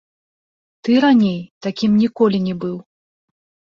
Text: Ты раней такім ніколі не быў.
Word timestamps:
Ты 0.87 0.91
раней 1.03 1.37
такім 1.67 1.91
ніколі 2.07 2.37
не 2.49 2.55
быў. 2.65 2.77